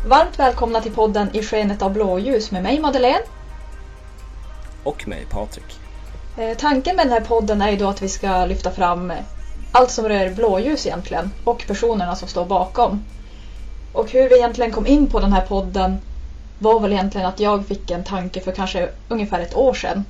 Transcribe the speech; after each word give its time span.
Varmt 0.06 0.40
välkomna 0.40 0.82
till 0.82 0.92
podden 0.92 1.30
I 1.34 1.44
skenet 1.44 1.82
av 1.82 1.94
blåljus 1.94 2.52
med 2.52 2.64
mig 2.64 2.80
Madeleine. 2.80 3.24
Och 4.84 5.08
mig, 5.08 5.26
Patrik. 5.30 5.80
Eh, 6.38 6.58
tanken 6.58 6.96
med 6.96 7.06
den 7.06 7.14
här 7.14 7.22
podden 7.22 7.62
är 7.62 7.72
ju 7.72 7.78
då 7.78 7.88
att 7.88 8.02
vi 8.02 8.10
ska 8.10 8.46
lyfta 8.46 8.72
fram 8.72 9.14
allt 9.72 9.92
som 9.92 10.08
rör 10.10 10.30
blåljus 10.30 10.86
egentligen 10.86 11.32
och 11.44 11.64
personerna 11.68 12.16
som 12.16 12.28
står 12.28 12.46
bakom. 12.46 13.04
Och 13.94 14.12
hur 14.12 14.30
vi 14.30 14.36
egentligen 14.36 14.72
kom 14.72 14.88
in 14.88 15.08
på 15.08 15.20
den 15.20 15.34
här 15.34 15.46
podden 15.46 15.98
var 16.60 16.80
väl 16.80 16.94
egentligen 16.94 17.28
att 17.28 17.40
jag 17.40 17.66
fick 17.66 17.92
en 17.92 18.04
tanke 18.04 18.42
för 18.42 18.52
kanske 18.52 18.90
ungefär 19.10 19.40
ett 19.40 19.56
år 19.56 19.74
sedan. 19.74 20.06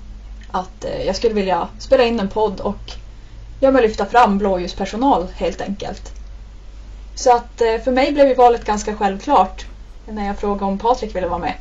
Att 0.51 0.85
eh, 0.85 1.05
jag 1.05 1.15
skulle 1.15 1.33
vilja 1.33 1.67
spela 1.79 2.03
in 2.03 2.19
en 2.19 2.29
podd 2.29 2.59
och 2.59 2.91
ja, 3.59 3.71
men 3.71 3.81
lyfta 3.81 4.05
fram 4.05 4.37
blåljuspersonal 4.37 5.27
helt 5.35 5.61
enkelt. 5.61 6.11
Så 7.15 7.35
att 7.35 7.61
eh, 7.61 7.77
för 7.83 7.91
mig 7.91 8.11
blev 8.11 8.27
ju 8.27 8.35
valet 8.35 8.65
ganska 8.65 8.95
självklart 8.95 9.65
när 10.07 10.27
jag 10.27 10.37
frågade 10.37 10.65
om 10.65 10.77
Patrik 10.77 11.15
ville 11.15 11.27
vara 11.27 11.39
med. 11.39 11.53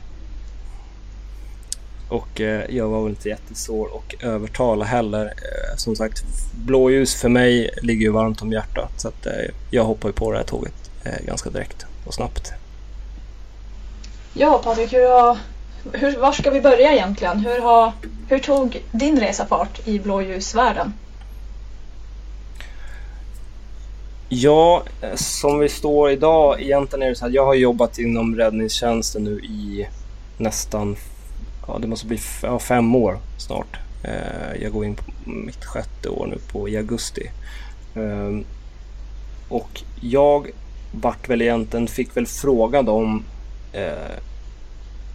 Och 2.09 2.41
eh, 2.41 2.65
jag 2.71 2.89
var 2.89 3.03
väl 3.03 3.11
inte 3.11 3.29
jättesvår 3.29 3.89
att 3.97 4.23
övertala 4.23 4.85
heller. 4.85 5.25
Eh, 5.25 5.77
som 5.77 5.97
sagt, 5.97 6.25
blåljus 6.55 7.15
för 7.15 7.29
mig 7.29 7.71
ligger 7.83 8.03
ju 8.03 8.13
varmt 8.13 8.43
om 8.43 8.53
hjärtat. 8.53 9.01
Så 9.01 9.09
att, 9.09 9.27
eh, 9.27 9.33
jag 9.71 9.85
hoppar 9.85 10.09
ju 10.09 10.13
på 10.13 10.33
det 10.33 10.37
här 10.39 10.45
tåget 10.45 10.91
eh, 11.05 11.27
ganska 11.27 11.51
direkt 11.51 11.87
och 12.07 12.15
snabbt. 12.15 12.53
Ja 14.35 14.61
Patrik, 14.65 14.93
hur 14.93 15.11
har, 15.11 15.39
hur, 15.93 16.17
var 16.17 16.33
ska 16.33 16.51
vi 16.51 16.61
börja 16.61 16.93
egentligen? 16.93 17.39
Hur, 17.39 17.61
har, 17.61 17.93
hur 18.29 18.39
tog 18.39 18.83
din 18.91 19.21
resa 19.21 19.47
fart 19.47 19.89
i 19.89 19.99
blåljusvärlden? 19.99 20.93
Ja, 24.35 24.83
eh, 25.01 25.15
som 25.15 25.59
vi 25.59 25.69
står 25.69 26.11
idag, 26.11 26.63
egentligen 26.63 27.03
är 27.03 27.09
det 27.09 27.15
så 27.15 27.27
att 27.27 27.33
jag 27.33 27.47
har 27.47 27.55
jobbat 27.55 27.99
inom 27.99 28.37
räddningstjänsten 28.37 29.25
nu 29.25 29.41
i 29.41 29.89
nästan, 30.37 30.97
ja 31.67 31.79
det 31.79 31.87
måste 31.87 32.07
bli 32.07 32.19
ja, 32.43 32.59
fem 32.59 32.95
år 32.95 33.19
snart. 33.39 33.79
Eh, 34.05 34.63
jag 34.63 34.73
går 34.73 34.85
in 34.85 34.95
på 34.95 35.05
mitt 35.25 35.65
sjätte 35.65 36.09
år 36.09 36.27
nu 36.27 36.39
på 36.53 36.69
i 36.69 36.77
augusti. 36.77 37.31
Ehm, 37.95 38.45
och 39.49 39.83
jag 40.01 40.51
vart 40.93 41.29
väl 41.29 41.43
egentligen, 41.43 41.89
fick 41.89 42.17
väl 42.17 42.27
frågan 42.27 42.89
om 42.89 43.25
eh, 43.73 44.17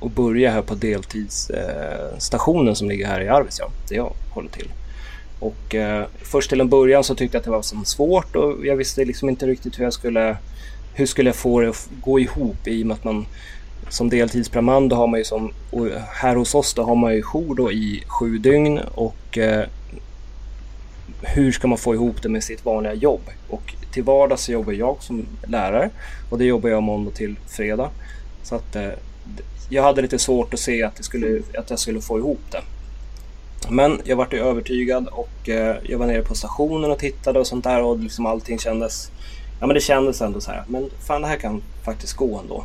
att 0.02 0.16
börja 0.16 0.52
här 0.52 0.62
på 0.62 0.76
deltidsstationen 0.76 2.68
eh, 2.68 2.74
som 2.74 2.90
ligger 2.90 3.08
här 3.08 3.22
i 3.22 3.28
Arvidsjaur, 3.28 3.72
där 3.90 3.96
jag 3.96 4.14
håller 4.34 4.50
till. 4.50 4.72
Och 5.40 5.76
eh, 5.76 6.06
först 6.22 6.50
till 6.50 6.62
en 6.62 6.70
början 6.70 7.04
så 7.04 7.16
tyckte 7.16 7.36
jag 7.36 7.40
att 7.40 7.46
det 7.46 7.52
var 7.52 7.62
som 7.62 7.86
svårt 7.86 8.36
och 8.36 8.66
jag 8.66 8.76
visste 8.76 9.06
liksom 9.06 9.30
inte 9.30 9.48
riktigt 9.48 9.80
hur 9.80 9.84
jag 9.84 9.94
skulle 9.94 10.38
hur 10.94 11.06
skulle 11.06 11.30
jag 11.30 11.36
få 11.36 11.62
det 11.62 11.70
att 11.70 11.90
gå 12.02 12.20
ihop 12.20 12.68
i 12.68 12.84
och 12.84 12.88
med 12.88 12.96
att 12.96 13.04
man 13.04 13.26
som 13.90 14.10
deltidsbrandman 14.10 14.90
då 14.90 14.96
har 14.96 15.08
man 15.08 15.20
ju 15.20 15.24
som 15.24 15.52
och 15.72 15.88
här 16.10 16.36
hos 16.36 16.56
oss 16.56 16.74
då 16.74 16.84
har 16.84 16.96
man 16.96 17.16
ju 17.16 17.22
jour 17.22 17.56
då 17.56 17.72
i 17.72 18.04
sju 18.08 18.38
dygn 18.38 18.80
och 18.96 19.38
eh, 19.38 19.66
hur 21.22 21.52
ska 21.52 21.68
man 21.68 21.78
få 21.78 21.94
ihop 21.94 22.22
det 22.22 22.30
med 22.30 22.44
sitt 22.44 22.66
vanliga 22.66 22.94
jobb? 22.94 23.22
Och 23.50 23.76
till 23.92 24.04
vardags 24.04 24.44
så 24.44 24.52
jobbar 24.52 24.74
jag 24.74 24.98
som 25.00 25.26
lärare 25.48 25.90
och 26.30 26.38
det 26.38 26.46
jobbar 26.46 26.70
jag 26.70 26.84
måndag 26.84 27.12
till 27.12 27.36
fredag. 27.48 27.90
Så 28.44 28.56
att 28.56 28.76
eh, 28.76 28.90
jag 29.70 29.84
hade 29.84 30.02
lite 30.02 30.20
svårt 30.20 30.54
att 30.54 30.60
se 30.60 30.84
att, 30.84 30.96
det 30.96 31.04
skulle, 31.04 31.42
att 31.58 31.70
jag 31.70 31.80
skulle 31.80 32.02
få 32.02 32.18
ihop 32.18 32.42
det. 32.52 32.62
Men 33.70 34.02
jag 34.04 34.16
vart 34.16 34.34
ju 34.34 34.40
övertygad 34.40 35.08
och 35.08 35.50
eh, 35.50 35.76
jag 35.84 35.98
var 35.98 36.08
nere 36.08 36.22
på 36.22 36.36
stationen 36.36 36.92
och 36.92 37.00
tittade 37.00 37.40
och 37.40 37.48
sånt 37.48 37.64
där 37.64 37.84
och 37.84 38.00
liksom 38.00 38.26
allting 38.26 38.60
kändes 38.60 39.12
Ja 39.60 39.68
men 39.68 39.74
det 39.74 39.82
kändes 39.82 40.22
ändå 40.22 40.42
så 40.42 40.52
här, 40.52 40.64
men 40.68 40.90
fan 41.08 41.22
det 41.22 41.28
här 41.28 41.38
kan 41.38 41.62
faktiskt 41.84 42.14
gå 42.14 42.40
ändå. 42.40 42.64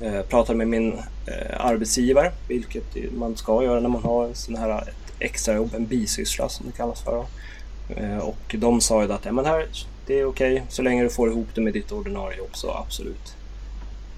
Eh, 0.00 0.22
pratade 0.22 0.58
med 0.58 0.68
min 0.68 0.92
eh, 1.26 1.66
arbetsgivare, 1.66 2.32
vilket 2.48 3.12
man 3.16 3.36
ska 3.36 3.64
göra 3.64 3.80
när 3.80 3.88
man 3.88 4.02
har 4.02 4.30
sån 4.34 4.56
här 4.56 4.82
ett 4.82 5.12
extrajobb, 5.18 5.74
en 5.74 5.86
bisyssla 5.86 6.48
som 6.48 6.66
det 6.66 6.72
kallas 6.76 7.02
för. 7.02 7.24
Eh, 7.96 8.18
och 8.18 8.54
de 8.58 8.80
sa 8.80 9.02
ju 9.02 9.12
att 9.12 9.24
ja, 9.24 9.32
men 9.32 9.44
här, 9.44 9.66
det 10.06 10.20
är 10.20 10.24
okej, 10.24 10.62
så 10.68 10.82
länge 10.82 11.02
du 11.02 11.10
får 11.10 11.30
ihop 11.30 11.48
det 11.54 11.60
med 11.60 11.72
ditt 11.72 11.92
ordinarie 11.92 12.38
jobb 12.38 12.50
så 12.52 12.70
absolut. 12.70 13.34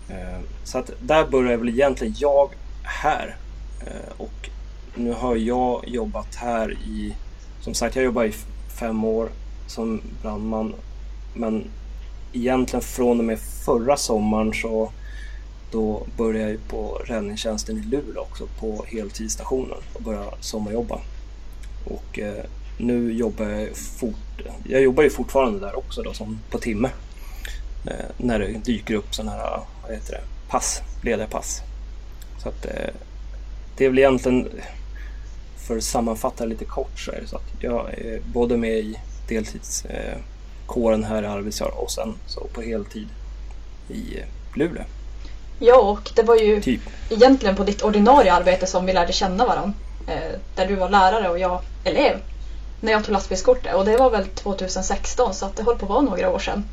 Eh, 0.08 0.40
så 0.64 0.78
att 0.78 0.90
där 1.00 1.26
började 1.26 1.56
väl 1.56 1.68
egentligen 1.68 2.14
jag 2.18 2.50
här. 2.82 3.36
Eh, 3.80 4.12
och 4.16 4.50
nu 4.94 5.12
har 5.12 5.36
jag 5.36 5.88
jobbat 5.88 6.34
här 6.34 6.72
i, 6.72 7.14
som 7.60 7.74
sagt 7.74 7.96
jag 7.96 8.04
jobbar 8.04 8.24
i 8.24 8.32
fem 8.78 9.04
år 9.04 9.28
som 9.66 10.00
brandman. 10.22 10.74
Men 11.34 11.64
egentligen 12.32 12.82
från 12.82 13.18
och 13.18 13.24
med 13.24 13.38
förra 13.38 13.96
sommaren 13.96 14.52
så 14.54 14.92
då 15.70 16.06
började 16.16 16.40
jag 16.40 16.50
ju 16.50 16.58
på 16.58 17.02
räddningstjänsten 17.04 17.78
i 17.78 17.82
Luleå 17.82 18.22
också 18.22 18.46
på 18.60 18.84
heltidsstationen 18.88 19.78
och 19.92 20.02
började 20.02 20.30
sommarjobba. 20.40 21.00
Och 21.84 22.18
eh, 22.18 22.44
nu 22.78 23.12
jobbar 23.12 23.44
jag 23.44 23.76
fort, 23.76 24.42
jag 24.64 24.82
jobbar 24.82 25.02
ju 25.02 25.10
fortfarande 25.10 25.60
där 25.60 25.78
också 25.78 26.02
då 26.02 26.12
som 26.12 26.38
på 26.50 26.58
timme. 26.58 26.90
Eh, 27.86 28.06
när 28.16 28.38
det 28.38 28.46
dyker 28.64 28.94
upp 28.94 29.14
sådana 29.14 29.32
här, 29.32 29.60
vad 29.82 29.92
heter 29.92 30.12
det, 30.12 30.22
pass, 30.48 30.82
ledarpass. 31.02 31.62
Så 32.38 32.48
att 32.48 32.66
eh, 32.66 32.94
det 33.76 33.84
är 33.84 33.88
väl 33.88 33.98
egentligen, 33.98 34.48
för 35.62 35.76
att 35.76 35.84
sammanfatta 35.84 36.44
lite 36.44 36.64
kort 36.64 37.00
så 37.00 37.12
är 37.12 37.20
det 37.20 37.26
så 37.26 37.36
att 37.36 37.50
jag 37.60 37.94
är 37.94 38.20
både 38.32 38.56
med 38.56 38.78
i 38.78 38.98
deltidskåren 39.28 41.02
eh, 41.02 41.08
här 41.08 41.22
i 41.22 41.26
Arvidsjaur 41.26 41.74
och 41.74 41.90
sen 41.90 42.14
så 42.26 42.46
på 42.52 42.62
heltid 42.62 43.08
i 43.88 44.18
eh, 44.18 44.24
Luleå. 44.54 44.84
Ja, 45.58 45.80
och 45.80 46.10
det 46.16 46.22
var 46.22 46.36
ju 46.36 46.60
Typ. 46.60 46.80
egentligen 47.10 47.56
på 47.56 47.64
ditt 47.64 47.82
ordinarie 47.82 48.32
arbete 48.32 48.66
som 48.66 48.86
vi 48.86 48.92
lärde 48.92 49.12
känna 49.12 49.46
varandra. 49.46 49.72
Eh, 50.06 50.38
där 50.54 50.66
du 50.66 50.74
var 50.74 50.88
lärare 50.88 51.28
och 51.28 51.38
jag 51.38 51.60
elev. 51.84 52.16
När 52.80 52.92
jag 52.92 53.04
tog 53.04 53.12
lastbilskortet 53.12 53.74
och 53.74 53.84
det 53.84 53.96
var 53.96 54.10
väl 54.10 54.26
2016 54.26 55.34
så 55.34 55.46
att 55.46 55.56
det 55.56 55.62
höll 55.62 55.76
på 55.76 55.84
att 55.84 55.90
vara 55.90 56.00
några 56.00 56.30
år 56.30 56.38
sedan. 56.38 56.64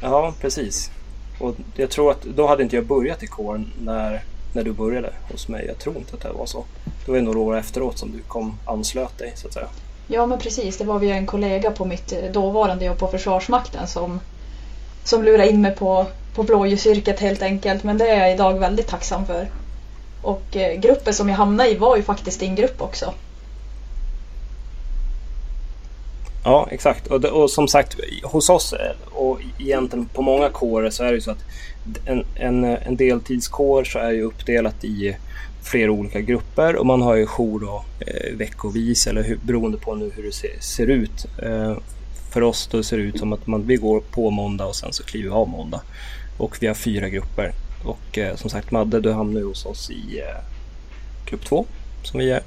Ja, 0.00 0.34
precis. 0.40 0.90
Och 1.38 1.54
jag 1.74 1.90
tror 1.90 2.10
att 2.10 2.22
då 2.22 2.46
hade 2.46 2.62
inte 2.62 2.76
jag 2.76 2.86
börjat 2.86 3.22
i 3.22 3.26
kåren 3.26 3.72
när, 3.80 4.22
när 4.52 4.64
du 4.64 4.72
började 4.72 5.12
hos 5.32 5.48
mig. 5.48 5.64
Jag 5.66 5.78
tror 5.78 5.96
inte 5.96 6.14
att 6.14 6.20
det 6.20 6.32
var 6.32 6.46
så. 6.46 6.64
Det 7.04 7.10
var 7.10 7.18
ju 7.18 7.24
några 7.24 7.38
år 7.38 7.56
efteråt 7.56 7.98
som 7.98 8.12
du 8.12 8.18
kom 8.18 8.58
anslöt 8.64 9.18
dig 9.18 9.32
så 9.36 9.46
att 9.46 9.54
säga. 9.54 9.66
Ja 10.06 10.26
men 10.26 10.38
precis, 10.38 10.78
det 10.78 10.84
var 10.84 10.98
via 10.98 11.16
en 11.16 11.26
kollega 11.26 11.70
på 11.70 11.84
mitt 11.84 12.12
eh, 12.12 12.32
dåvarande 12.32 12.84
jobb 12.84 12.98
på 12.98 13.08
Försvarsmakten 13.08 13.86
som, 13.86 14.20
som 15.04 15.24
lurade 15.24 15.50
in 15.50 15.60
mig 15.60 15.74
på, 15.74 16.06
på 16.34 16.42
blåljusyrket 16.42 17.20
helt 17.20 17.42
enkelt. 17.42 17.84
Men 17.84 17.98
det 17.98 18.08
är 18.08 18.20
jag 18.20 18.32
idag 18.32 18.58
väldigt 18.58 18.88
tacksam 18.88 19.26
för. 19.26 19.48
Och 20.22 20.56
eh, 20.56 20.80
gruppen 20.80 21.14
som 21.14 21.28
jag 21.28 21.36
hamnade 21.36 21.70
i 21.70 21.76
var 21.76 21.96
ju 21.96 22.02
faktiskt 22.02 22.40
din 22.40 22.54
grupp 22.54 22.82
också. 22.82 23.14
Ja, 26.44 26.68
exakt. 26.70 27.06
Och, 27.06 27.20
det, 27.20 27.30
och 27.30 27.50
som 27.50 27.68
sagt, 27.68 27.96
hos 28.22 28.50
oss 28.50 28.74
och 29.10 29.40
egentligen 29.58 30.06
på 30.06 30.22
många 30.22 30.48
kårer 30.48 30.90
så 30.90 31.04
är 31.04 31.08
det 31.08 31.14
ju 31.14 31.20
så 31.20 31.30
att 31.30 31.44
en, 32.04 32.24
en, 32.34 32.64
en 32.64 32.96
deltidskår 32.96 33.84
så 33.84 33.98
är 33.98 34.10
ju 34.10 34.22
uppdelat 34.22 34.84
i 34.84 35.16
flera 35.62 35.90
olika 35.90 36.20
grupper 36.20 36.76
och 36.76 36.86
man 36.86 37.02
har 37.02 37.14
ju 37.14 37.26
jour 37.26 37.60
då, 37.60 37.84
eh, 38.00 38.36
veckovis 38.36 39.06
eller 39.06 39.22
hur, 39.22 39.38
beroende 39.42 39.78
på 39.78 39.94
nu 39.94 40.10
hur 40.14 40.22
det 40.22 40.32
ser, 40.32 40.60
ser 40.60 40.86
ut. 40.86 41.26
Eh, 41.42 41.76
för 42.32 42.42
oss 42.42 42.68
då 42.72 42.82
ser 42.82 42.96
det 42.96 43.02
ut 43.02 43.18
som 43.18 43.32
att 43.32 43.46
man, 43.46 43.66
vi 43.66 43.76
går 43.76 44.00
på 44.00 44.30
måndag 44.30 44.66
och 44.66 44.76
sen 44.76 44.92
så 44.92 45.02
kliver 45.02 45.28
vi 45.28 45.34
av 45.34 45.48
måndag. 45.48 45.80
Och 46.38 46.56
vi 46.60 46.66
har 46.66 46.74
fyra 46.74 47.08
grupper. 47.08 47.52
Och 47.84 48.18
eh, 48.18 48.36
som 48.36 48.50
sagt 48.50 48.70
Madde, 48.70 49.00
du 49.00 49.12
hamnar 49.12 49.40
ju 49.40 49.46
hos 49.46 49.66
oss 49.66 49.90
i 49.90 50.18
eh, 50.18 50.44
grupp 51.26 51.44
två 51.44 51.66
som 52.02 52.20
vi 52.20 52.30
är. 52.30 52.42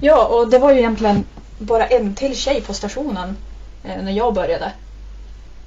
Ja, 0.00 0.26
och 0.26 0.50
det 0.50 0.58
var 0.58 0.72
ju 0.72 0.78
egentligen 0.78 1.24
bara 1.62 1.86
en 1.86 2.14
till 2.14 2.36
tjej 2.36 2.60
på 2.60 2.74
stationen 2.74 3.36
eh, 3.84 4.02
när 4.02 4.12
jag 4.12 4.34
började. 4.34 4.72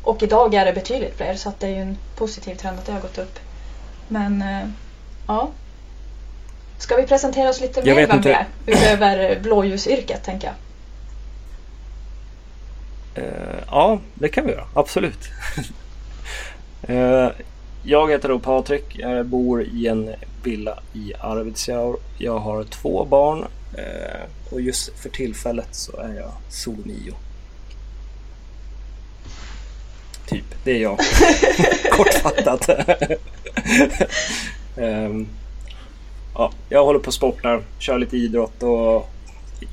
Och 0.03 0.23
idag 0.23 0.53
är 0.53 0.65
det 0.65 0.73
betydligt 0.73 1.17
fler 1.17 1.35
så 1.35 1.49
att 1.49 1.59
det 1.59 1.67
är 1.67 1.71
ju 1.71 1.81
en 1.81 1.97
positiv 2.15 2.55
trend 2.55 2.79
att 2.79 2.85
det 2.85 2.91
har 2.91 3.01
gått 3.01 3.17
upp. 3.17 3.39
Men 4.07 4.41
eh, 4.41 4.67
ja. 5.27 5.49
Ska 6.77 6.95
vi 6.95 7.03
presentera 7.07 7.49
oss 7.49 7.61
lite 7.61 7.81
Jag 7.83 7.95
mer 7.95 8.07
vem 8.07 8.17
inte. 8.17 8.29
vi 8.65 8.71
är? 8.71 8.77
Utöver 8.77 9.39
blåljusyrket 9.39 10.23
tänker 10.23 10.47
jag. 10.47 10.55
Eh, 13.23 13.59
ja, 13.71 13.99
det 14.13 14.29
kan 14.29 14.45
vi 14.45 14.51
göra. 14.51 14.65
Absolut. 14.73 15.19
Eh, 16.87 17.29
jag 17.83 18.11
heter 18.11 18.29
då 18.29 18.39
Patrik. 18.39 18.95
Jag 18.99 19.25
bor 19.25 19.63
i 19.63 19.87
en 19.87 20.09
villa 20.43 20.79
i 20.93 21.13
Arvidsjaur. 21.19 21.97
Jag 22.17 22.39
har 22.39 22.63
två 22.63 23.05
barn 23.05 23.39
eh, 23.39 23.47
och 24.49 24.61
just 24.61 24.89
för 24.99 25.09
tillfället 25.09 25.67
så 25.71 25.97
är 25.97 26.13
jag 26.13 26.31
solmio. 26.49 27.13
Typ, 30.27 30.55
det 30.63 30.71
är 30.71 30.81
jag. 30.81 30.97
Kortfattat. 31.91 32.69
um, 34.75 35.27
ja, 36.33 36.51
jag 36.69 36.85
håller 36.85 36.99
på 36.99 37.07
och 37.07 37.13
sportar, 37.13 37.63
kör 37.79 37.99
lite 37.99 38.17
idrott 38.17 38.63
och 38.63 39.09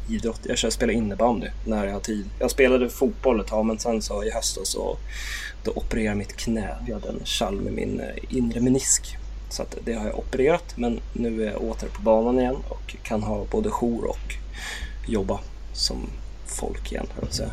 idrott. 0.09 0.41
Jag 0.43 0.59
kör 0.59 0.71
spelar 0.71 0.93
innebandy 0.95 1.49
när 1.65 1.87
jag 1.87 1.93
har 1.93 2.01
tid. 2.01 2.29
Jag 2.39 2.51
spelade 2.51 2.89
fotboll 2.89 3.41
ett 3.41 3.47
tag 3.47 3.67
men 3.67 3.79
sen 3.79 4.03
så 4.03 4.25
i 4.25 4.31
höstas 4.31 4.69
så 4.69 4.97
då 5.65 5.71
opererade 5.71 6.17
mitt 6.17 6.37
knä. 6.37 6.77
Jag 6.87 6.95
hade 6.95 7.09
en 7.09 7.21
kall 7.39 7.61
med 7.61 7.73
min 7.73 8.01
eh, 8.01 8.37
inre 8.37 8.61
menisk. 8.61 9.17
Så 9.53 9.63
att 9.63 9.77
det 9.85 9.93
har 9.93 10.07
jag 10.07 10.19
opererat 10.19 10.65
men 10.75 11.01
nu 11.13 11.43
är 11.43 11.53
jag 11.53 11.63
åter 11.63 11.89
på 11.89 12.03
banan 12.03 12.39
igen 12.39 12.57
och 12.69 12.97
kan 13.03 13.23
ha 13.23 13.45
både 13.51 13.71
jour 13.71 14.05
och 14.05 14.35
jobba 15.07 15.41
som 15.73 16.11
folk 16.47 16.93
igen, 16.93 17.07
säga. 17.31 17.51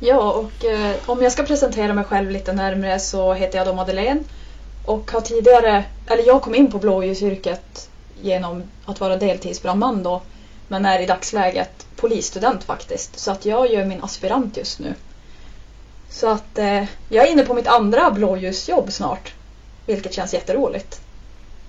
Ja, 0.00 0.32
och 0.32 0.64
eh, 0.64 0.96
om 1.06 1.22
jag 1.22 1.32
ska 1.32 1.42
presentera 1.42 1.94
mig 1.94 2.04
själv 2.04 2.30
lite 2.30 2.52
närmre 2.52 3.00
så 3.00 3.34
heter 3.34 3.58
jag 3.58 3.66
då 3.66 3.74
Madeleine 3.74 4.24
och 4.86 5.10
har 5.10 5.20
tidigare, 5.20 5.84
eller 6.06 6.26
jag 6.26 6.42
kom 6.42 6.54
in 6.54 6.70
på 6.70 6.78
blåljusyrket 6.78 7.90
genom 8.22 8.62
att 8.84 9.00
vara 9.00 9.16
deltidsbrandman 9.16 10.02
då 10.02 10.22
men 10.68 10.84
är 10.84 11.00
i 11.00 11.06
dagsläget 11.06 11.86
polisstudent 11.96 12.64
faktiskt 12.64 13.18
så 13.18 13.30
att 13.30 13.44
jag 13.44 13.72
gör 13.72 13.84
min 13.84 14.02
aspirant 14.02 14.56
just 14.56 14.78
nu. 14.78 14.94
Så 16.10 16.28
att 16.28 16.58
eh, 16.58 16.84
jag 17.08 17.28
är 17.28 17.32
inne 17.32 17.42
på 17.42 17.54
mitt 17.54 17.66
andra 17.66 18.10
blåljusjobb 18.10 18.92
snart 18.92 19.32
vilket 19.86 20.14
känns 20.14 20.34
jätteroligt. 20.34 21.00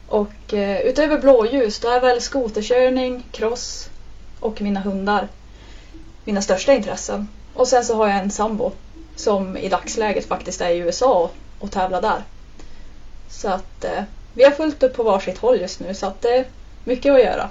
Och 0.08 0.54
eh, 0.54 0.80
utöver 0.80 1.20
blåljus 1.20 1.80
då 1.80 1.90
är 1.90 2.02
väl 2.02 2.22
skoterkörning, 2.22 3.24
cross 3.32 3.90
och 4.40 4.62
mina 4.62 4.80
hundar 4.80 5.28
mina 6.26 6.42
största 6.42 6.74
intressen. 6.74 7.28
Och 7.54 7.68
sen 7.68 7.86
så 7.86 7.96
har 7.96 8.08
jag 8.08 8.18
en 8.18 8.32
sambo 8.32 8.72
som 9.16 9.58
i 9.58 9.70
dagsläget 9.70 10.26
faktiskt 10.26 10.62
är 10.62 10.70
i 10.70 10.78
USA 10.78 11.32
och 11.60 11.72
tävlar 11.72 12.02
där. 12.02 12.24
Så 13.30 13.48
att 13.48 13.84
eh, 13.84 14.04
vi 14.34 14.44
har 14.44 14.52
fullt 14.52 14.84
upp 14.84 14.94
på 14.94 15.04
varsitt 15.04 15.38
håll 15.38 15.60
just 15.62 15.80
nu 15.80 15.94
så 15.94 16.06
att 16.06 16.22
det 16.22 16.38
är 16.38 16.46
mycket 16.84 17.14
att 17.14 17.24
göra. 17.24 17.50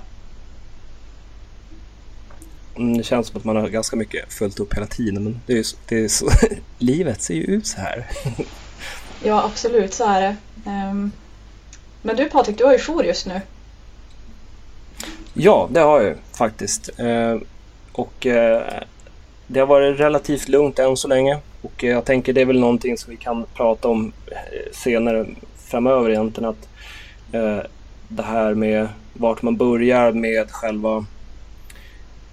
Mm, 2.77 2.99
det 2.99 3.05
känns 3.05 3.29
som 3.29 3.37
att 3.37 3.45
man 3.45 3.57
har 3.57 3.69
ganska 3.69 3.97
mycket 3.97 4.33
fullt 4.33 4.61
upp 4.61 4.75
hela 4.75 4.87
tiden 4.87 5.25
men 5.25 5.41
det 5.47 5.59
är 5.59 5.63
så, 5.63 5.77
det 5.89 6.05
är 6.05 6.09
så, 6.09 6.31
livet 6.79 7.23
ser 7.23 7.35
ju 7.35 7.43
ut 7.43 7.67
så 7.67 7.81
här. 7.81 8.07
ja 9.23 9.45
absolut 9.45 9.95
så 9.95 10.05
är 10.05 10.21
det. 10.21 10.37
Um, 10.65 11.13
men 12.03 12.17
du 12.17 12.29
Patrik, 12.29 12.59
du 12.59 12.65
har 12.65 12.73
ju 12.73 12.79
jour 12.79 13.05
just 13.05 13.27
nu. 13.27 13.41
Ja, 15.35 15.69
det 15.71 15.81
har 15.81 16.03
jag 16.03 16.17
faktiskt. 16.33 17.01
Uh, 17.01 17.41
och 17.93 18.27
uh, 18.27 18.61
det 19.47 19.61
har 19.61 19.67
varit 19.67 20.01
relativt 20.01 20.49
lugnt 20.49 20.79
än 20.79 20.97
så 20.97 21.09
länge 21.09 21.39
och 21.65 21.83
jag 21.83 22.05
tänker 22.05 22.33
det 22.33 22.41
är 22.41 22.47
väl 22.47 22.61
någonting 22.61 22.99
som 22.99 23.11
vi 23.11 23.17
kan 23.17 23.47
prata 23.55 23.89
om 23.89 24.13
eh, 24.27 24.73
senare 24.73 25.27
framöver 25.57 26.11
egentligen 26.11 26.51
att 26.51 26.69
eh, 27.33 27.59
det 28.09 28.23
här 28.23 28.55
med 28.55 28.89
vart 29.13 29.43
man 29.43 29.57
börjar 29.57 30.13
med 30.13 30.51
själva 30.51 31.07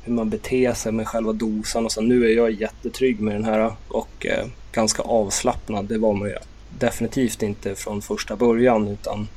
hur 0.03 0.13
man 0.13 0.29
beter 0.29 0.73
sig 0.73 0.91
med 0.91 1.07
själva 1.07 1.33
dosan 1.33 1.85
och 1.85 1.91
så 1.91 2.01
nu 2.01 2.25
är 2.25 2.35
jag 2.35 2.51
jättetrygg 2.51 3.19
med 3.19 3.35
den 3.35 3.45
här 3.45 3.73
och 3.87 4.25
eh, 4.25 4.47
ganska 4.71 5.03
avslappnad. 5.03 5.85
Det 5.85 5.97
var 5.97 6.13
man 6.13 6.29
ju 6.29 6.35
definitivt 6.79 7.43
inte 7.43 7.75
från 7.75 8.01
första 8.01 8.35
början 8.35 8.87
utan 8.87 9.27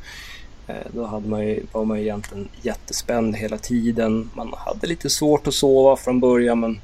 eh, 0.66 0.86
då 0.92 1.06
hade 1.06 1.28
man 1.28 1.46
ju, 1.46 1.66
var 1.72 1.84
man 1.84 1.98
ju 1.98 2.02
egentligen 2.02 2.48
jättespänd 2.62 3.36
hela 3.36 3.58
tiden. 3.58 4.30
Man 4.34 4.54
hade 4.56 4.86
lite 4.86 5.10
svårt 5.10 5.46
att 5.46 5.54
sova 5.54 5.96
från 5.96 6.20
början 6.20 6.60
men 6.60 6.80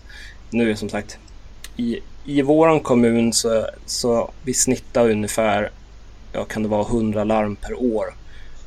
nu 0.51 0.71
är 0.71 0.75
som 0.75 0.89
sagt 0.89 1.19
i, 1.77 2.01
i 2.25 2.43
våran 2.43 2.81
kommun 2.81 3.33
så, 3.33 3.67
så 3.87 4.31
vi 4.45 4.55
snittar 4.55 5.11
ungefär, 5.11 5.71
ja 6.33 6.45
kan 6.45 6.63
det 6.63 6.69
vara 6.69 6.87
100 6.87 7.25
larm 7.25 7.57
per 7.57 7.83
år. 7.83 8.15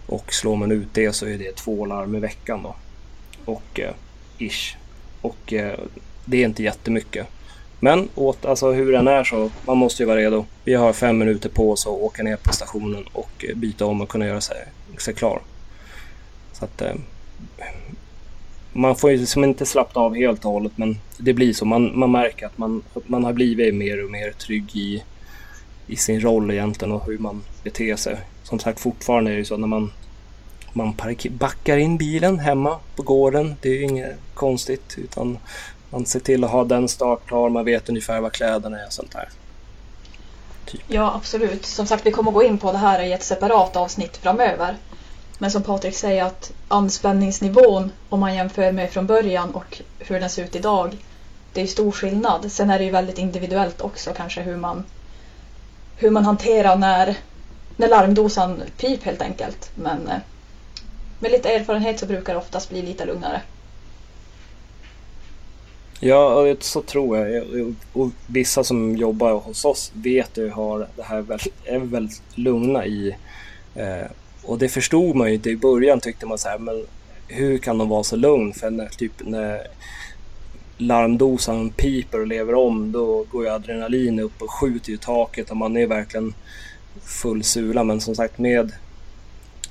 Och 0.05 0.33
slår 0.33 0.55
man 0.55 0.71
ut 0.71 0.87
det 0.93 1.13
så 1.13 1.25
är 1.25 1.37
det 1.37 1.55
två 1.55 1.85
larm 1.85 2.15
i 2.15 2.19
veckan 2.19 2.63
då. 2.63 2.75
Och 3.45 3.79
eh, 3.79 3.93
ish. 4.37 4.75
Och 5.21 5.53
eh, 5.53 5.79
det 6.25 6.37
är 6.37 6.45
inte 6.45 6.63
jättemycket. 6.63 7.27
Men 7.83 8.09
åt, 8.15 8.45
alltså 8.45 8.71
hur 8.71 8.91
den 8.91 9.07
är 9.07 9.23
så, 9.23 9.51
man 9.65 9.77
måste 9.77 10.03
ju 10.03 10.07
vara 10.07 10.17
redo. 10.17 10.45
Vi 10.63 10.73
har 10.73 10.93
fem 10.93 11.17
minuter 11.17 11.49
på 11.49 11.71
oss 11.71 11.87
att 11.87 11.93
åka 11.93 12.23
ner 12.23 12.35
på 12.35 12.53
stationen 12.53 13.05
och 13.13 13.45
eh, 13.49 13.55
byta 13.55 13.85
om 13.85 14.01
och 14.01 14.09
kunna 14.09 14.27
göra 14.27 14.41
sig, 14.41 14.57
sig 14.97 15.13
klar. 15.13 15.41
Så 16.53 16.65
att 16.65 16.81
eh, 16.81 16.93
man 18.73 18.95
får 18.95 19.11
ju 19.11 19.17
liksom 19.17 19.43
inte 19.43 19.65
slappna 19.65 20.01
av 20.01 20.15
helt 20.15 20.45
och 20.45 20.51
hållet 20.51 20.71
men 20.75 20.99
det 21.17 21.33
blir 21.33 21.53
så. 21.53 21.65
Man, 21.65 21.99
man 21.99 22.11
märker 22.11 22.45
att 22.45 22.57
man, 22.57 22.83
man 23.05 23.23
har 23.23 23.33
blivit 23.33 23.75
mer 23.75 24.03
och 24.03 24.11
mer 24.11 24.31
trygg 24.31 24.75
i, 24.75 25.03
i 25.87 25.95
sin 25.95 26.21
roll 26.21 26.51
egentligen 26.51 26.91
och 26.91 27.05
hur 27.05 27.17
man 27.17 27.43
beter 27.63 27.95
sig. 27.95 28.17
Som 28.43 28.59
sagt 28.59 28.79
fortfarande 28.79 29.31
är 29.31 29.37
det 29.37 29.45
så 29.45 29.57
när 29.57 29.67
man, 29.67 29.91
man 30.73 30.95
backar 31.29 31.77
in 31.77 31.97
bilen 31.97 32.39
hemma 32.39 32.79
på 32.95 33.03
gården. 33.03 33.55
Det 33.61 33.69
är 33.69 33.73
ju 33.73 33.83
inget 33.83 34.17
konstigt 34.33 34.95
utan 34.97 35.37
man 35.93 36.05
ser 36.05 36.19
till 36.19 36.43
att 36.43 36.51
ha 36.51 36.63
den 36.63 36.87
startklar. 36.87 37.49
Man 37.49 37.65
vet 37.65 37.89
ungefär 37.89 38.21
vad 38.21 38.31
kläderna 38.31 38.79
är 38.79 38.85
och 38.85 38.93
sånt 38.93 39.11
där. 39.11 39.29
Typ. 40.65 40.81
Ja 40.87 41.13
absolut. 41.15 41.65
Som 41.65 41.87
sagt 41.87 42.05
vi 42.05 42.11
kommer 42.11 42.31
gå 42.31 42.43
in 42.43 42.57
på 42.57 42.71
det 42.71 42.77
här 42.77 43.03
i 43.03 43.13
ett 43.13 43.23
separat 43.23 43.75
avsnitt 43.75 44.17
framöver. 44.17 44.77
Men 45.37 45.51
som 45.51 45.63
Patrik 45.63 45.95
säger 45.95 46.23
att 46.23 46.51
anspänningsnivån 46.67 47.91
om 48.09 48.19
man 48.19 48.35
jämför 48.35 48.71
med 48.71 48.91
från 48.91 49.07
början 49.07 49.51
och 49.51 49.81
hur 49.99 50.19
den 50.19 50.29
ser 50.29 50.43
ut 50.43 50.55
idag. 50.55 50.97
Det 51.53 51.61
är 51.61 51.67
stor 51.67 51.91
skillnad. 51.91 52.51
Sen 52.51 52.69
är 52.69 52.79
det 52.79 52.85
ju 52.85 52.91
väldigt 52.91 53.17
individuellt 53.17 53.81
också 53.81 54.13
kanske 54.15 54.41
hur 54.41 54.57
man 54.57 54.83
hur 55.97 56.09
man 56.09 56.25
hanterar 56.25 56.75
när, 56.75 57.17
när 57.77 57.87
larmdosan 57.87 58.63
pip 58.77 59.03
helt 59.03 59.21
enkelt. 59.21 59.71
Men 59.75 60.07
eh, 60.07 60.17
med 61.19 61.31
lite 61.31 61.49
erfarenhet 61.49 61.99
så 61.99 62.05
brukar 62.05 62.33
det 62.33 62.39
oftast 62.39 62.69
bli 62.69 62.81
lite 62.81 63.05
lugnare. 63.05 63.41
Ja, 66.05 66.55
så 66.59 66.81
tror 66.81 67.17
jag. 67.17 67.43
Och 67.93 68.09
vissa 68.27 68.63
som 68.63 68.95
jobbar 68.97 69.33
hos 69.33 69.65
oss 69.65 69.91
vet 69.93 70.37
ju 70.37 70.49
har 70.49 70.87
det 70.95 71.03
här 71.03 71.21
väldigt, 71.21 71.53
är 71.65 71.79
väldigt 71.79 72.21
lugna 72.35 72.85
i 72.85 73.15
eh, 73.75 74.07
och 74.43 74.57
det 74.57 74.69
förstod 74.69 75.15
man 75.15 75.27
ju 75.27 75.33
inte 75.33 75.49
i 75.49 75.57
början 75.57 75.99
tyckte 75.99 76.25
man 76.25 76.37
så 76.37 76.49
här, 76.49 76.59
men 76.59 76.85
hur 77.27 77.57
kan 77.57 77.77
de 77.77 77.89
vara 77.89 78.03
så 78.03 78.15
lugn? 78.15 78.53
För 78.53 78.69
när, 78.69 78.87
typ, 78.87 79.11
när 79.19 79.67
larmdosan 80.77 81.69
piper 81.69 82.19
och 82.19 82.27
lever 82.27 82.53
om 82.53 82.91
då 82.91 83.25
går 83.31 83.43
ju 83.43 83.49
adrenalin 83.49 84.19
upp 84.19 84.41
och 84.41 84.51
skjuter 84.51 84.93
i 84.93 84.97
taket 84.97 85.51
och 85.51 85.57
man 85.57 85.77
är 85.77 85.87
verkligen 85.87 86.33
full 87.01 87.43
sula. 87.43 87.83
Men 87.83 88.01
som 88.01 88.15
sagt 88.15 88.37
med, 88.37 88.71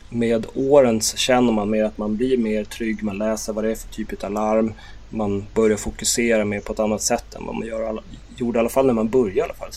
med 0.09 0.47
åren 0.55 1.01
så 1.01 1.17
känner 1.17 1.53
man 1.53 1.71
mer 1.71 1.85
att 1.85 1.99
man 1.99 2.17
blir 2.17 2.37
mer 2.37 2.65
trygg. 2.65 3.03
Man 3.03 3.19
läser 3.19 3.53
vad 3.53 3.65
det 3.65 3.71
är 3.71 3.75
för 3.75 3.89
typ 3.89 4.25
av 4.25 4.33
larm. 4.33 4.73
Man 5.15 5.47
börjar 5.55 5.77
fokusera 5.77 6.45
mer 6.45 6.61
på 6.61 6.73
ett 6.73 6.81
annat 6.81 7.03
sätt 7.03 7.35
än 7.35 7.47
vad 7.47 7.55
man 7.55 7.67
gör, 7.67 8.03
gjorde 8.37 8.59
i 8.59 8.61
alla 8.61 8.69
fall 8.69 8.87
när 8.87 8.95
man 8.95 9.09
började. 9.09 9.39
I 9.39 9.43
alla 9.43 9.55
fall. 9.55 9.71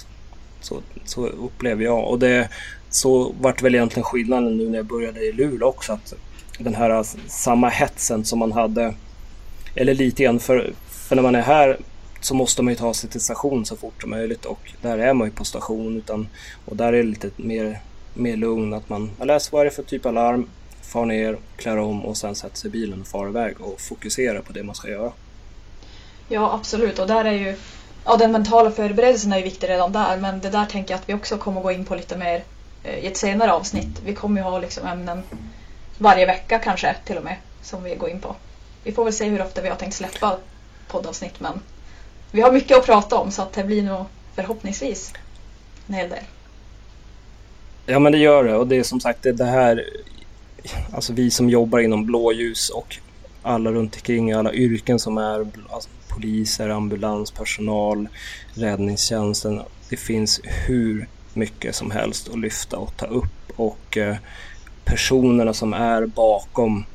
Så, 0.61 0.81
så 1.05 1.27
upplever 1.27 1.83
jag. 1.83 2.09
Och 2.09 2.19
det, 2.19 2.49
så 2.89 3.33
vart 3.41 3.61
väl 3.61 3.75
egentligen 3.75 4.03
skillnaden 4.03 4.57
nu 4.57 4.69
när 4.69 4.77
jag 4.77 4.85
började 4.85 5.19
i 5.19 5.31
Luleå 5.31 5.67
också. 5.67 5.93
Att 5.93 6.13
den 6.59 6.75
här 6.75 7.05
samma 7.27 7.69
hetsen 7.69 8.25
som 8.25 8.39
man 8.39 8.51
hade, 8.51 8.93
eller 9.75 9.93
lite 9.93 10.23
grann 10.23 10.39
för, 10.39 10.73
för 10.89 11.15
när 11.15 11.23
man 11.23 11.35
är 11.35 11.41
här 11.41 11.77
så 12.19 12.35
måste 12.35 12.61
man 12.61 12.73
ju 12.73 12.77
ta 12.77 12.93
sig 12.93 13.09
till 13.09 13.21
station 13.21 13.65
så 13.65 13.75
fort 13.75 14.01
som 14.01 14.09
möjligt 14.09 14.45
och 14.45 14.59
där 14.81 14.97
är 14.97 15.13
man 15.13 15.27
ju 15.27 15.33
på 15.33 15.45
station 15.45 15.97
utan, 15.97 16.27
och 16.65 16.75
där 16.75 16.93
är 16.93 16.97
det 16.97 17.03
lite 17.03 17.29
mer, 17.35 17.79
mer 18.13 18.37
lugn 18.37 18.73
att 18.73 18.89
man, 18.89 19.11
man 19.17 19.27
läser 19.27 19.51
vad 19.51 19.65
det 19.65 19.69
är 19.69 19.73
för 19.73 19.83
typ 19.83 20.05
av 20.05 20.13
larm, 20.13 20.49
far 20.85 21.05
ner, 21.05 21.37
klär 21.57 21.77
om 21.77 22.05
och 22.05 22.17
sen 22.17 22.35
sätter 22.35 22.57
sig 22.57 22.67
i 22.67 22.71
bilen 22.71 23.01
och 23.01 23.07
far 23.07 23.27
iväg 23.27 23.61
och 23.61 23.81
fokuserar 23.81 24.41
på 24.41 24.53
det 24.53 24.63
man 24.63 24.75
ska 24.75 24.89
göra. 24.89 25.11
Ja 26.27 26.53
absolut 26.53 26.99
och 26.99 27.07
där 27.07 27.25
är 27.25 27.31
ju 27.31 27.55
Ja 28.05 28.17
den 28.17 28.31
mentala 28.31 28.71
förberedelsen 28.71 29.33
är 29.33 29.37
ju 29.37 29.43
viktig 29.43 29.69
redan 29.69 29.91
där 29.91 30.17
men 30.17 30.39
det 30.39 30.49
där 30.49 30.65
tänker 30.65 30.93
jag 30.93 30.99
att 30.99 31.09
vi 31.09 31.13
också 31.13 31.37
kommer 31.37 31.61
gå 31.61 31.71
in 31.71 31.85
på 31.85 31.95
lite 31.95 32.17
mer 32.17 32.43
Eh, 32.85 32.99
i 32.99 33.07
ett 33.07 33.17
senare 33.17 33.51
avsnitt. 33.51 34.01
Vi 34.05 34.15
kommer 34.15 34.41
ju 34.41 34.47
ha 34.47 34.59
liksom 34.59 34.87
ämnen 34.87 35.23
varje 35.97 36.25
vecka 36.25 36.59
kanske 36.59 36.95
till 37.05 37.17
och 37.17 37.23
med 37.23 37.35
som 37.61 37.83
vi 37.83 37.95
går 37.95 38.09
in 38.09 38.19
på. 38.19 38.35
Vi 38.83 38.91
får 38.91 39.03
väl 39.03 39.13
se 39.13 39.25
hur 39.25 39.41
ofta 39.41 39.61
vi 39.61 39.69
har 39.69 39.75
tänkt 39.75 39.93
släppa 39.93 40.37
poddavsnitt 40.87 41.39
men 41.39 41.61
vi 42.31 42.41
har 42.41 42.51
mycket 42.51 42.77
att 42.77 42.85
prata 42.85 43.15
om 43.15 43.31
så 43.31 43.41
att 43.41 43.53
det 43.53 43.63
blir 43.63 43.83
nog 43.83 44.05
förhoppningsvis 44.35 45.13
en 45.87 45.93
hel 45.93 46.09
del. 46.09 46.23
Ja 47.85 47.99
men 47.99 48.11
det 48.11 48.17
gör 48.17 48.43
det 48.43 48.55
och 48.55 48.67
det 48.67 48.75
är 48.75 48.83
som 48.83 48.99
sagt 48.99 49.23
det 49.23 49.45
här 49.45 49.89
Alltså 50.91 51.13
vi 51.13 51.31
som 51.31 51.49
jobbar 51.49 51.79
inom 51.79 52.05
blåljus 52.05 52.69
och 52.69 52.97
alla 53.41 53.71
runt 53.71 53.95
omkring 53.95 54.31
alla 54.31 54.53
yrken 54.53 54.99
som 54.99 55.17
är 55.17 55.47
alltså, 55.69 55.89
poliser, 56.09 56.69
ambulanspersonal, 56.69 58.07
räddningstjänsten. 58.53 59.61
Det 59.89 59.97
finns 59.97 60.41
hur 60.43 61.07
mycket 61.33 61.75
som 61.75 61.91
helst 61.91 62.29
att 62.29 62.39
lyfta 62.39 62.77
och 62.77 62.97
ta 62.97 63.05
upp 63.05 63.51
och 63.55 63.97
eh, 63.97 64.15
personerna 64.85 65.53
som 65.53 65.73
är 65.73 66.05
bakom 66.05 66.85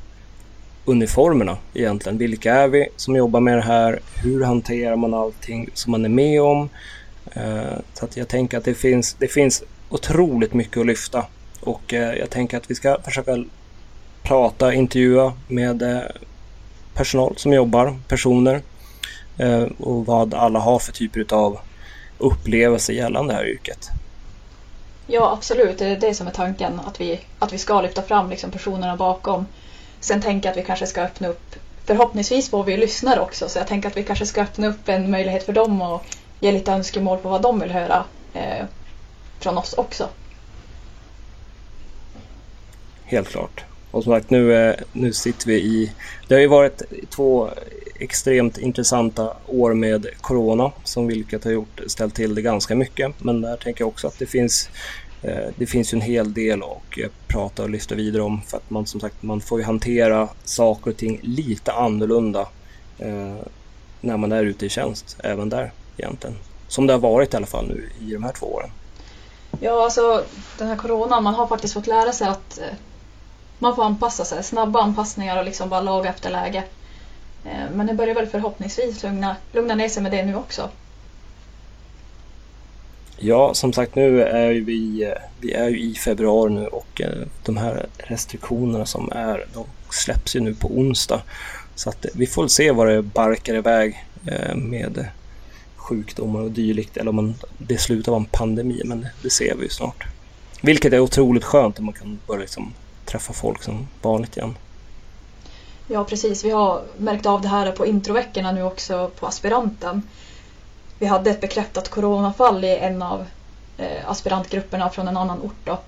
uniformerna 0.85 1.57
egentligen. 1.73 2.17
Vilka 2.17 2.53
är 2.53 2.67
vi 2.67 2.87
som 2.95 3.15
jobbar 3.15 3.39
med 3.39 3.57
det 3.57 3.61
här? 3.61 3.99
Hur 4.23 4.43
hanterar 4.43 4.95
man 4.95 5.13
allting 5.13 5.69
som 5.73 5.91
man 5.91 6.05
är 6.05 6.09
med 6.09 6.41
om? 6.41 6.69
Eh, 7.33 7.79
så 7.93 8.05
att 8.05 8.17
jag 8.17 8.27
tänker 8.27 8.57
att 8.57 8.65
det 8.65 8.73
finns, 8.73 9.15
det 9.19 9.27
finns 9.27 9.63
otroligt 9.89 10.53
mycket 10.53 10.77
att 10.77 10.85
lyfta 10.85 11.25
och 11.59 11.93
eh, 11.93 12.13
jag 12.13 12.29
tänker 12.29 12.57
att 12.57 12.71
vi 12.71 12.75
ska 12.75 12.97
försöka 13.03 13.43
prata, 14.31 14.73
intervjua 14.73 15.33
med 15.47 15.81
eh, 15.81 16.01
personal 16.93 17.33
som 17.37 17.53
jobbar, 17.53 17.99
personer 18.07 18.61
och 19.79 20.05
vad 20.05 20.33
alla 20.33 20.59
har 20.59 20.79
för 20.79 20.91
typer 20.91 21.33
av 21.33 21.59
upplevelser 22.17 22.93
gällande 22.93 23.33
det 23.33 23.37
här 23.37 23.47
yrket. 23.47 23.89
Ja, 25.07 25.33
absolut. 25.37 25.77
Det 25.77 25.85
är 25.85 25.99
det 25.99 26.13
som 26.13 26.27
är 26.27 26.31
tanken. 26.31 26.79
Att 26.79 27.01
vi, 27.01 27.19
att 27.39 27.53
vi 27.53 27.57
ska 27.57 27.81
lyfta 27.81 28.01
fram 28.01 28.29
liksom 28.29 28.51
personerna 28.51 28.95
bakom. 28.95 29.45
Sen 29.99 30.21
tänker 30.21 30.49
jag 30.49 30.51
att 30.51 30.63
vi 30.63 30.67
kanske 30.67 30.87
ska 30.87 31.01
öppna 31.01 31.27
upp, 31.27 31.55
förhoppningsvis 31.85 32.49
får 32.49 32.63
vi 32.63 32.77
lyssnare 32.77 33.19
också, 33.19 33.49
så 33.49 33.59
jag 33.59 33.67
tänker 33.67 33.89
att 33.89 33.97
vi 33.97 34.03
kanske 34.03 34.25
ska 34.25 34.41
öppna 34.41 34.67
upp 34.67 34.89
en 34.89 35.11
möjlighet 35.11 35.43
för 35.43 35.53
dem 35.53 35.81
och 35.81 36.05
ge 36.39 36.51
lite 36.51 36.71
önskemål 36.71 37.17
på 37.17 37.29
vad 37.29 37.41
de 37.41 37.59
vill 37.59 37.71
höra 37.71 38.03
eh, 38.33 38.65
från 39.39 39.57
oss 39.57 39.73
också. 39.73 40.09
Helt 43.03 43.29
klart. 43.29 43.65
Och 43.91 44.03
som 44.03 44.13
sagt, 44.13 44.29
nu, 44.29 44.53
eh, 44.53 44.75
nu 44.93 45.13
sitter 45.13 45.47
vi 45.47 45.55
i... 45.55 45.91
Det 46.27 46.35
har 46.35 46.41
ju 46.41 46.47
varit 46.47 46.81
två 47.09 47.49
extremt 47.99 48.57
intressanta 48.57 49.33
år 49.47 49.73
med 49.73 50.07
Corona 50.21 50.71
som 50.83 51.07
vilket 51.07 51.43
har 51.43 51.51
gjort, 51.51 51.81
ställt 51.87 52.15
till 52.15 52.35
det 52.35 52.41
ganska 52.41 52.75
mycket. 52.75 53.23
Men 53.23 53.41
där 53.41 53.57
tänker 53.57 53.81
jag 53.81 53.87
också 53.87 54.07
att 54.07 54.19
det 54.19 54.25
finns 54.25 54.69
eh, 55.21 55.47
det 55.55 55.65
finns 55.65 55.93
ju 55.93 55.95
en 55.95 56.01
hel 56.01 56.33
del 56.33 56.63
att 56.63 56.97
eh, 56.97 57.09
prata 57.27 57.63
och 57.63 57.69
lyfta 57.69 57.95
vidare 57.95 58.21
om 58.21 58.41
för 58.41 58.57
att 58.57 58.69
man 58.69 58.85
som 58.85 58.99
sagt 58.99 59.23
man 59.23 59.41
får 59.41 59.59
ju 59.59 59.65
hantera 59.65 60.29
saker 60.43 60.91
och 60.91 60.97
ting 60.97 61.19
lite 61.21 61.71
annorlunda 61.71 62.47
när 64.01 64.17
man 64.17 64.31
är 64.31 64.43
ute 64.43 64.65
i 64.65 64.69
tjänst 64.69 65.17
även 65.23 65.49
där 65.49 65.71
egentligen. 65.97 66.35
Som 66.67 66.87
det 66.87 66.93
har 66.93 66.99
varit 66.99 67.33
i 67.33 67.37
alla 67.37 67.45
fall 67.45 67.67
nu 67.67 67.89
i 67.99 68.13
de 68.13 68.23
här 68.23 68.31
två 68.31 68.45
åren. 68.45 68.69
Ja, 69.59 69.83
alltså 69.83 70.23
den 70.57 70.67
här 70.67 70.75
coronan, 70.75 71.23
man 71.23 71.33
har 71.33 71.47
faktiskt 71.47 71.73
fått 71.73 71.87
lära 71.87 72.11
sig 72.11 72.27
att 72.27 72.59
man 73.61 73.75
får 73.75 73.83
anpassa 73.83 74.25
sig. 74.25 74.43
Snabba 74.43 74.81
anpassningar 74.81 75.37
och 75.37 75.45
liksom 75.45 75.69
bara 75.69 75.81
laga 75.81 76.09
efter 76.09 76.29
läge. 76.29 76.63
Eh, 77.45 77.71
men 77.73 77.87
det 77.87 77.93
börjar 77.93 78.15
väl 78.15 78.27
förhoppningsvis 78.27 79.03
lugna, 79.03 79.35
lugna 79.53 79.75
ner 79.75 79.89
sig 79.89 80.03
med 80.03 80.11
det 80.11 80.25
nu 80.25 80.35
också. 80.35 80.69
Ja, 83.17 83.53
som 83.53 83.73
sagt 83.73 83.95
nu 83.95 84.23
är 84.23 84.53
vi, 84.53 85.13
vi 85.39 85.53
är 85.53 85.69
ju 85.69 85.79
i 85.79 85.95
februari 85.95 86.53
nu 86.53 86.67
och 86.67 87.01
eh, 87.01 87.27
de 87.45 87.57
här 87.57 87.85
restriktionerna 87.97 88.85
som 88.85 89.11
är, 89.11 89.45
de 89.53 89.65
släpps 89.89 90.35
ju 90.35 90.39
nu 90.39 90.53
på 90.53 90.67
onsdag. 90.67 91.21
Så 91.75 91.89
att 91.89 92.05
eh, 92.05 92.11
vi 92.15 92.27
får 92.27 92.47
se 92.47 92.71
vad 92.71 92.87
det 92.87 93.01
barkar 93.01 93.55
iväg 93.55 94.05
med 94.55 95.05
sjukdomar 95.75 96.41
och 96.41 96.51
dylikt 96.51 96.97
eller 96.97 97.09
om 97.09 97.15
man, 97.15 97.35
det 97.57 97.77
slutar 97.77 98.11
vara 98.11 98.19
en 98.19 98.25
pandemi, 98.25 98.81
men 98.85 99.07
det 99.23 99.29
ser 99.29 99.55
vi 99.55 99.63
ju 99.63 99.69
snart. 99.69 100.03
Vilket 100.61 100.93
är 100.93 100.99
otroligt 100.99 101.43
skönt 101.43 101.75
att 101.79 101.85
man 101.85 101.93
kan 101.93 102.19
börja 102.27 102.41
liksom 102.41 102.73
träffa 103.11 103.33
folk 103.33 103.63
som 103.63 103.87
vanligt 104.01 104.37
igen. 104.37 104.57
Ja 105.87 106.03
precis, 106.03 106.45
vi 106.45 106.49
har 106.49 106.83
märkt 106.97 107.25
av 107.25 107.41
det 107.41 107.47
här 107.47 107.71
på 107.71 107.85
introveckorna 107.85 108.51
nu 108.51 108.63
också 108.63 109.11
på 109.19 109.27
aspiranten. 109.27 110.03
Vi 110.99 111.05
hade 111.05 111.29
ett 111.29 111.41
bekräftat 111.41 111.89
coronafall 111.89 112.63
i 112.63 112.77
en 112.77 113.01
av 113.01 113.25
eh, 113.77 114.09
aspirantgrupperna 114.09 114.89
från 114.89 115.07
en 115.07 115.17
annan 115.17 115.41
ort 115.41 115.65
då. 115.65 115.79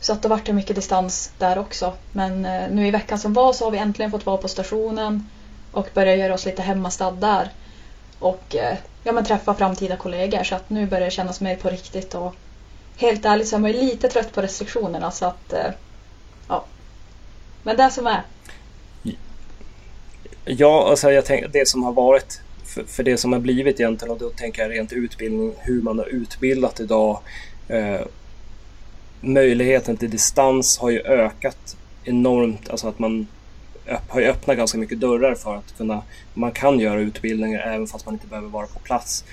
Så 0.00 0.12
att 0.12 0.22
det 0.22 0.28
vart 0.28 0.48
mycket 0.48 0.76
distans 0.76 1.32
där 1.38 1.58
också. 1.58 1.92
Men 2.12 2.44
eh, 2.44 2.70
nu 2.70 2.86
i 2.86 2.90
veckan 2.90 3.18
som 3.18 3.32
var 3.32 3.52
så 3.52 3.64
har 3.64 3.70
vi 3.70 3.78
äntligen 3.78 4.10
fått 4.10 4.26
vara 4.26 4.36
på 4.36 4.48
stationen 4.48 5.28
och 5.72 5.88
börja 5.94 6.16
göra 6.16 6.34
oss 6.34 6.44
lite 6.44 6.62
hemmastad 6.62 7.10
där. 7.10 7.50
Och 8.18 8.56
eh, 8.56 8.76
ja, 9.04 9.12
men 9.12 9.24
träffa 9.24 9.54
framtida 9.54 9.96
kollegor 9.96 10.44
så 10.44 10.54
att 10.54 10.70
nu 10.70 10.86
börjar 10.86 11.04
det 11.04 11.10
kännas 11.10 11.40
mer 11.40 11.56
på 11.56 11.70
riktigt 11.70 12.14
och 12.14 12.34
helt 12.96 13.24
ärligt 13.24 13.48
så 13.48 13.56
är 13.56 13.60
man 13.60 13.72
ju 13.72 13.80
lite 13.80 14.08
trött 14.08 14.32
på 14.32 14.42
restriktionerna 14.42 15.10
så 15.10 15.26
att 15.26 15.52
eh. 15.52 15.70
Men 17.62 17.76
det 17.76 17.90
som 17.90 18.06
är. 18.06 18.22
Ja, 20.44 20.88
alltså 20.90 21.12
jag 21.12 21.24
tänker 21.24 21.48
det 21.48 21.68
som 21.68 21.82
har 21.82 21.92
varit 21.92 22.40
för, 22.64 22.84
för, 22.84 23.02
det 23.02 23.16
som 23.16 23.32
har 23.32 23.40
blivit 23.40 23.80
egentligen 23.80 24.12
och 24.12 24.18
då 24.18 24.30
tänker 24.30 24.62
jag 24.62 24.70
rent 24.70 24.92
utbildning, 24.92 25.54
hur 25.58 25.82
man 25.82 25.98
har 25.98 26.06
utbildat 26.06 26.80
idag. 26.80 27.20
Eh, 27.68 28.00
möjligheten 29.20 29.96
till 29.96 30.10
distans 30.10 30.78
har 30.78 30.90
ju 30.90 31.00
ökat 31.00 31.76
enormt, 32.04 32.70
alltså 32.70 32.88
att 32.88 32.98
man 32.98 33.26
har 34.08 34.20
ju 34.20 34.26
öppnat 34.26 34.56
ganska 34.56 34.78
mycket 34.78 35.00
dörrar 35.00 35.34
för 35.34 35.56
att 35.56 35.76
kunna, 35.76 36.02
man 36.34 36.52
kan 36.52 36.80
göra 36.80 37.00
utbildningar 37.00 37.60
även 37.60 37.86
fast 37.86 38.06
man 38.06 38.14
inte 38.14 38.26
behöver 38.26 38.48
vara 38.48 38.66
på 38.66 38.78
plats. 38.78 39.24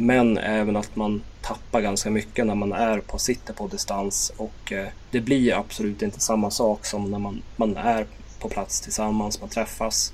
Men 0.00 0.38
även 0.38 0.76
att 0.76 0.96
man 0.96 1.22
tappar 1.40 1.80
ganska 1.80 2.10
mycket 2.10 2.46
när 2.46 2.54
man 2.54 2.72
är 2.72 2.98
på, 2.98 3.18
sitter 3.18 3.54
på 3.54 3.66
distans 3.66 4.32
och 4.36 4.72
eh, 4.72 4.86
det 5.10 5.20
blir 5.20 5.54
absolut 5.54 6.02
inte 6.02 6.20
samma 6.20 6.50
sak 6.50 6.86
som 6.86 7.10
när 7.10 7.18
man, 7.18 7.42
man 7.56 7.76
är 7.76 8.06
på 8.38 8.48
plats 8.48 8.80
tillsammans, 8.80 9.40
man 9.40 9.48
träffas. 9.48 10.12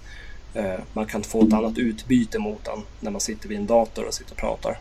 Eh, 0.54 0.80
man 0.92 1.06
kan 1.06 1.22
få 1.22 1.46
ett 1.46 1.52
annat 1.52 1.78
utbyte 1.78 2.38
mot 2.38 2.64
den 2.64 2.82
när 3.00 3.10
man 3.10 3.20
sitter 3.20 3.48
vid 3.48 3.58
en 3.58 3.66
dator 3.66 4.04
och 4.04 4.14
sitter 4.14 4.32
och 4.32 4.38
pratar. 4.38 4.78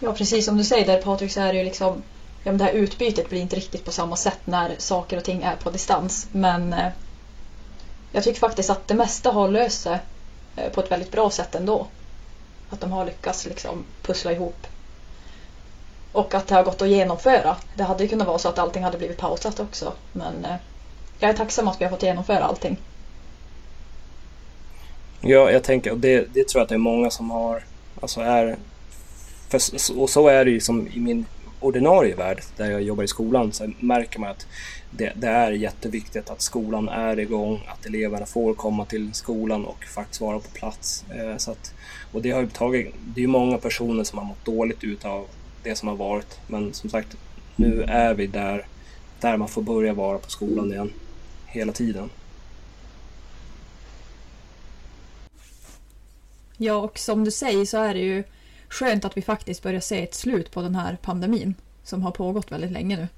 Ja 0.00 0.12
precis 0.12 0.44
som 0.44 0.56
du 0.56 0.64
säger 0.64 0.86
där 0.86 1.02
Patrik 1.02 1.32
så 1.32 1.40
är 1.40 1.52
det 1.52 1.58
ju 1.58 1.64
liksom 1.64 2.02
ja, 2.44 2.52
men 2.52 2.58
det 2.58 2.64
här 2.64 2.72
utbytet 2.72 3.28
blir 3.28 3.40
inte 3.40 3.56
riktigt 3.56 3.84
på 3.84 3.92
samma 3.92 4.16
sätt 4.16 4.40
när 4.44 4.74
saker 4.78 5.16
och 5.16 5.24
ting 5.24 5.42
är 5.42 5.56
på 5.56 5.70
distans. 5.70 6.28
Men 6.32 6.72
eh, 6.72 6.88
jag 8.12 8.24
tycker 8.24 8.40
faktiskt 8.40 8.70
att 8.70 8.88
det 8.88 8.94
mesta 8.94 9.30
har 9.30 9.48
löst 9.48 9.82
sig 9.82 9.98
eh, 10.56 10.72
på 10.72 10.80
ett 10.80 10.90
väldigt 10.90 11.12
bra 11.12 11.30
sätt 11.30 11.54
ändå. 11.54 11.86
Att 12.72 12.80
de 12.80 12.92
har 12.92 13.06
lyckats 13.06 13.46
liksom 13.46 13.84
pussla 14.02 14.32
ihop. 14.32 14.66
Och 16.12 16.34
att 16.34 16.46
det 16.46 16.54
har 16.54 16.62
gått 16.62 16.82
att 16.82 16.88
genomföra. 16.88 17.56
Det 17.76 17.82
hade 17.82 18.02
ju 18.02 18.08
kunnat 18.08 18.26
vara 18.26 18.38
så 18.38 18.48
att 18.48 18.58
allting 18.58 18.82
hade 18.82 18.98
blivit 18.98 19.18
pausat 19.18 19.60
också. 19.60 19.92
Men 20.12 20.44
eh, 20.44 20.56
jag 21.18 21.30
är 21.30 21.34
tacksam 21.34 21.68
att 21.68 21.80
vi 21.80 21.84
har 21.84 21.90
fått 21.90 22.02
genomföra 22.02 22.44
allting. 22.44 22.76
Ja, 25.20 25.50
jag 25.50 25.64
tänker, 25.64 25.90
och 25.90 25.98
det, 25.98 26.34
det 26.34 26.48
tror 26.48 26.60
jag 26.60 26.62
att 26.62 26.68
det 26.68 26.74
är 26.74 26.78
många 26.78 27.10
som 27.10 27.30
har, 27.30 27.64
alltså 28.00 28.20
är, 28.20 28.56
för, 29.48 29.60
och 30.00 30.10
så 30.10 30.28
är 30.28 30.44
det 30.44 30.50
ju 30.50 30.60
som 30.60 30.88
i 30.88 31.00
min 31.00 31.26
ordinarie 31.60 32.14
värld 32.14 32.42
där 32.56 32.70
jag 32.70 32.82
jobbar 32.82 33.04
i 33.04 33.08
skolan 33.08 33.52
så 33.52 33.72
märker 33.78 34.18
man 34.18 34.30
att 34.30 34.46
det, 34.96 35.12
det, 35.16 35.28
är 35.28 35.50
jätteviktigt 35.50 36.30
att 36.30 36.42
skolan 36.42 36.88
är 36.88 37.18
igång, 37.18 37.60
att 37.68 37.86
eleverna 37.86 38.26
får 38.26 38.54
komma 38.54 38.84
till 38.84 39.14
skolan 39.14 39.64
och 39.64 39.84
faktiskt 39.84 40.20
vara 40.20 40.38
på 40.38 40.48
plats. 40.48 41.04
Eh, 41.10 41.36
så 41.36 41.50
att, 41.50 41.74
och 42.12 42.22
det 42.22 42.30
har 42.30 42.40
ju 42.40 42.48
tagit, 42.48 42.94
det 43.14 43.22
är 43.22 43.26
många 43.26 43.58
personer 43.58 44.04
som 44.04 44.18
har 44.18 44.26
mått 44.26 44.44
dåligt 44.44 44.84
utav 44.84 45.26
det 45.62 45.76
som 45.76 45.88
har 45.88 45.96
varit. 45.96 46.40
Men 46.46 46.74
som 46.74 46.90
sagt, 46.90 47.16
nu 47.56 47.82
är 47.82 48.14
vi 48.14 48.26
där, 48.26 48.66
där 49.20 49.36
man 49.36 49.48
får 49.48 49.62
börja 49.62 49.92
vara 49.92 50.18
på 50.18 50.30
skolan 50.30 50.72
igen 50.72 50.92
hela 51.46 51.72
tiden. 51.72 52.10
Ja, 56.56 56.74
och 56.74 56.98
som 56.98 57.24
du 57.24 57.30
säger 57.30 57.64
så 57.64 57.78
är 57.78 57.94
det 57.94 58.00
ju 58.00 58.24
skönt 58.68 59.04
att 59.04 59.16
vi 59.16 59.22
faktiskt 59.22 59.62
börjar 59.62 59.80
se 59.80 60.02
ett 60.02 60.14
slut 60.14 60.50
på 60.50 60.62
den 60.62 60.74
här 60.74 60.98
pandemin 61.02 61.54
som 61.84 62.02
har 62.02 62.10
pågått 62.10 62.52
väldigt 62.52 62.70
länge 62.70 62.96
nu. 62.96 63.08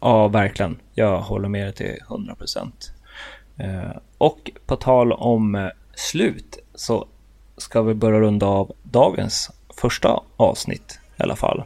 Ja, 0.00 0.28
verkligen. 0.28 0.78
Jag 0.94 1.20
håller 1.20 1.48
med 1.48 1.66
dig 1.66 1.72
till 1.72 1.98
100 2.08 2.34
procent. 2.34 2.92
Eh, 3.56 3.96
och 4.18 4.50
på 4.66 4.76
tal 4.76 5.12
om 5.12 5.54
eh, 5.54 5.68
slut 5.94 6.58
så 6.74 7.06
ska 7.56 7.82
vi 7.82 7.94
börja 7.94 8.20
runda 8.20 8.46
av 8.46 8.72
dagens 8.82 9.50
första 9.76 10.20
avsnitt 10.36 11.00
i 11.16 11.22
alla 11.22 11.36
fall. 11.36 11.64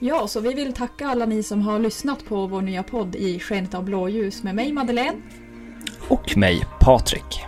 Ja, 0.00 0.28
så 0.28 0.40
vi 0.40 0.54
vill 0.54 0.72
tacka 0.72 1.06
alla 1.06 1.26
ni 1.26 1.42
som 1.42 1.62
har 1.62 1.78
lyssnat 1.78 2.24
på 2.24 2.46
vår 2.46 2.62
nya 2.62 2.82
podd 2.82 3.16
i 3.16 3.40
skenet 3.40 3.74
av 3.74 3.84
blåljus 3.84 4.42
med 4.42 4.54
mig 4.54 4.72
Madeleine. 4.72 5.22
Och 6.08 6.36
mig 6.36 6.66
Patrik. 6.80 7.44